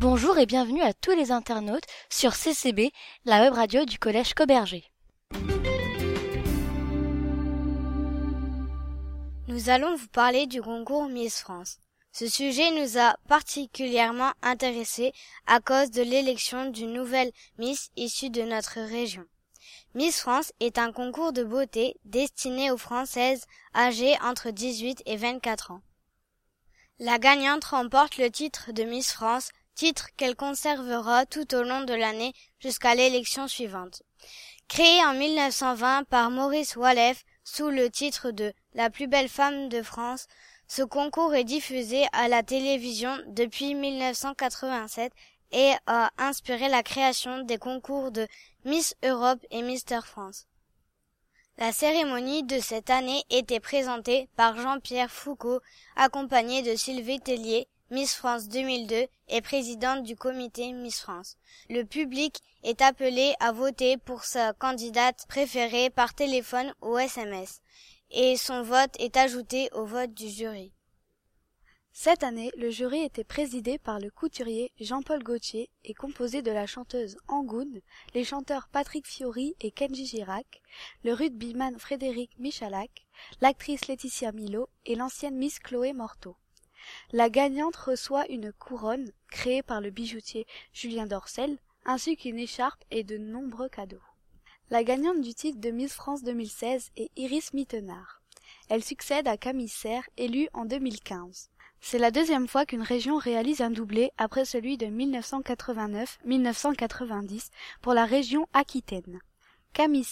Bonjour 0.00 0.38
et 0.38 0.46
bienvenue 0.46 0.82
à 0.82 0.94
tous 0.94 1.10
les 1.10 1.32
internautes 1.32 1.82
sur 2.08 2.36
CCB, 2.36 2.92
la 3.24 3.40
web 3.40 3.52
radio 3.52 3.84
du 3.84 3.98
collège 3.98 4.32
Coberger. 4.32 4.84
Nous 9.48 9.70
allons 9.70 9.96
vous 9.96 10.06
parler 10.06 10.46
du 10.46 10.62
concours 10.62 11.08
Miss 11.08 11.40
France. 11.40 11.78
Ce 12.12 12.28
sujet 12.28 12.70
nous 12.70 12.96
a 12.96 13.16
particulièrement 13.26 14.30
intéressés 14.40 15.12
à 15.48 15.58
cause 15.58 15.90
de 15.90 16.02
l'élection 16.02 16.70
d'une 16.70 16.92
nouvelle 16.92 17.32
Miss 17.58 17.90
issue 17.96 18.30
de 18.30 18.42
notre 18.42 18.78
région. 18.78 19.24
Miss 19.96 20.20
France 20.20 20.52
est 20.60 20.78
un 20.78 20.92
concours 20.92 21.32
de 21.32 21.42
beauté 21.42 21.96
destiné 22.04 22.70
aux 22.70 22.78
Françaises 22.78 23.46
âgées 23.74 24.16
entre 24.22 24.50
18 24.50 25.02
et 25.06 25.16
24 25.16 25.72
ans. 25.72 25.80
La 27.00 27.18
gagnante 27.18 27.64
remporte 27.64 28.16
le 28.16 28.30
titre 28.30 28.70
de 28.72 28.84
Miss 28.84 29.12
France 29.12 29.50
titre 29.78 30.08
qu'elle 30.16 30.34
conservera 30.34 31.24
tout 31.24 31.54
au 31.54 31.62
long 31.62 31.84
de 31.84 31.94
l'année 31.94 32.34
jusqu'à 32.58 32.96
l'élection 32.96 33.46
suivante. 33.46 34.02
Créé 34.66 35.04
en 35.04 35.14
1920 35.14 36.02
par 36.08 36.32
Maurice 36.32 36.74
Wallef 36.74 37.24
sous 37.44 37.68
le 37.70 37.88
titre 37.88 38.32
de 38.32 38.52
La 38.74 38.90
plus 38.90 39.06
belle 39.06 39.28
femme 39.28 39.68
de 39.68 39.80
France, 39.80 40.26
ce 40.66 40.82
concours 40.82 41.32
est 41.32 41.44
diffusé 41.44 42.06
à 42.12 42.26
la 42.26 42.42
télévision 42.42 43.16
depuis 43.28 43.74
1987 43.74 45.12
et 45.52 45.72
a 45.86 46.10
inspiré 46.18 46.68
la 46.68 46.82
création 46.82 47.44
des 47.44 47.56
concours 47.56 48.10
de 48.10 48.26
Miss 48.64 48.96
Europe 49.04 49.46
et 49.52 49.62
Mister 49.62 50.00
France. 50.04 50.46
La 51.56 51.70
cérémonie 51.70 52.42
de 52.42 52.58
cette 52.58 52.90
année 52.90 53.22
était 53.30 53.60
présentée 53.60 54.28
par 54.36 54.56
Jean-Pierre 54.56 55.10
Foucault, 55.10 55.60
accompagné 55.94 56.62
de 56.62 56.74
Sylvie 56.74 57.20
Tellier, 57.20 57.68
Miss 57.90 58.14
France 58.14 58.48
2002 58.48 59.06
et 59.28 59.40
présidente 59.40 60.02
du 60.02 60.14
comité 60.14 60.72
Miss 60.74 61.00
France. 61.00 61.38
Le 61.70 61.84
public 61.84 62.42
est 62.62 62.82
appelé 62.82 63.34
à 63.40 63.50
voter 63.50 63.96
pour 63.96 64.24
sa 64.24 64.52
candidate 64.52 65.24
préférée 65.26 65.88
par 65.88 66.12
téléphone 66.12 66.74
ou 66.82 66.98
SMS 66.98 67.62
et 68.10 68.36
son 68.36 68.62
vote 68.62 68.94
est 68.98 69.16
ajouté 69.16 69.70
au 69.72 69.86
vote 69.86 70.12
du 70.12 70.28
jury. 70.28 70.72
Cette 71.92 72.24
année, 72.24 72.52
le 72.58 72.68
jury 72.68 73.04
était 73.04 73.24
présidé 73.24 73.78
par 73.78 73.98
le 73.98 74.10
couturier 74.10 74.70
Jean-Paul 74.78 75.22
Gauthier 75.22 75.70
et 75.82 75.94
composé 75.94 76.42
de 76.42 76.50
la 76.50 76.66
chanteuse 76.66 77.16
Angoun, 77.26 77.80
les 78.14 78.22
chanteurs 78.22 78.68
Patrick 78.70 79.06
Fiori 79.06 79.56
et 79.62 79.70
Kenji 79.70 80.06
Girac, 80.06 80.60
le 81.04 81.14
rugbyman 81.14 81.78
Frédéric 81.78 82.38
Michalak, 82.38 83.06
l'actrice 83.40 83.88
Laetitia 83.88 84.32
Milo 84.32 84.68
et 84.84 84.94
l'ancienne 84.94 85.36
Miss 85.36 85.58
Chloé 85.58 85.94
Morteau. 85.94 86.36
La 87.12 87.30
gagnante 87.30 87.76
reçoit 87.76 88.26
une 88.28 88.52
couronne 88.52 89.10
créée 89.30 89.62
par 89.62 89.80
le 89.80 89.90
bijoutier 89.90 90.46
Julien 90.72 91.06
Dorcel, 91.06 91.58
ainsi 91.84 92.16
qu'une 92.16 92.38
écharpe 92.38 92.82
et 92.90 93.04
de 93.04 93.18
nombreux 93.18 93.68
cadeaux. 93.68 94.02
La 94.70 94.84
gagnante 94.84 95.22
du 95.22 95.34
titre 95.34 95.60
de 95.60 95.70
Miss 95.70 95.94
France 95.94 96.22
2016 96.22 96.90
est 96.96 97.10
Iris 97.16 97.54
Mittenard. 97.54 98.20
Elle 98.68 98.84
succède 98.84 99.26
à 99.26 99.38
Camille 99.38 99.68
Serre, 99.68 100.08
élue 100.16 100.48
en 100.52 100.66
2015. 100.66 101.50
C'est 101.80 101.98
la 101.98 102.10
deuxième 102.10 102.48
fois 102.48 102.66
qu'une 102.66 102.82
région 102.82 103.16
réalise 103.16 103.62
un 103.62 103.70
doublé 103.70 104.10
après 104.18 104.44
celui 104.44 104.76
de 104.76 104.86
1989-1990 104.86 107.48
pour 107.80 107.94
la 107.94 108.04
région 108.04 108.46
Aquitaine. 108.52 109.20
Camille 109.72 110.06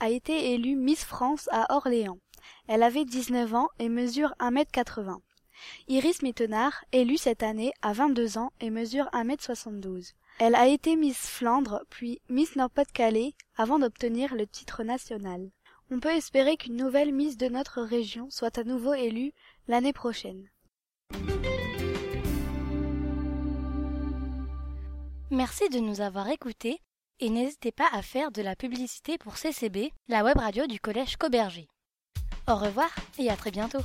a 0.00 0.10
été 0.10 0.52
élue 0.52 0.76
Miss 0.76 1.04
France 1.04 1.48
à 1.50 1.74
Orléans. 1.74 2.18
Elle 2.66 2.82
avait 2.82 3.04
19 3.04 3.54
ans 3.54 3.68
et 3.78 3.88
mesure 3.88 4.34
1m80. 4.38 5.18
Iris 5.88 6.22
Mittenard, 6.22 6.84
élue 6.92 7.16
cette 7.16 7.42
année, 7.42 7.72
a 7.82 7.92
22 7.92 8.38
ans 8.38 8.52
et 8.60 8.70
mesure 8.70 9.06
1m72. 9.12 10.14
Elle 10.38 10.54
a 10.54 10.66
été 10.68 10.94
Miss 10.94 11.18
Flandre, 11.18 11.82
puis 11.90 12.20
Miss 12.28 12.54
Nord-Pas-de-Calais, 12.56 13.34
avant 13.56 13.78
d'obtenir 13.78 14.34
le 14.34 14.46
titre 14.46 14.84
national. 14.84 15.50
On 15.90 16.00
peut 16.00 16.10
espérer 16.10 16.56
qu'une 16.56 16.76
nouvelle 16.76 17.12
Miss 17.12 17.36
de 17.36 17.48
notre 17.48 17.82
région 17.82 18.28
soit 18.30 18.58
à 18.58 18.64
nouveau 18.64 18.94
élue 18.94 19.32
l'année 19.66 19.92
prochaine. 19.92 20.48
Merci 25.30 25.68
de 25.68 25.78
nous 25.78 26.00
avoir 26.00 26.28
écoutés 26.28 26.80
et 27.20 27.30
n'hésitez 27.30 27.72
pas 27.72 27.88
à 27.92 28.02
faire 28.02 28.30
de 28.30 28.42
la 28.42 28.56
publicité 28.56 29.18
pour 29.18 29.36
CCB, 29.36 29.92
la 30.08 30.24
web 30.24 30.38
radio 30.38 30.66
du 30.66 30.78
collège 30.78 31.16
Coberger. 31.16 31.68
Au 32.46 32.56
revoir 32.56 32.94
et 33.18 33.28
à 33.28 33.36
très 33.36 33.50
bientôt. 33.50 33.82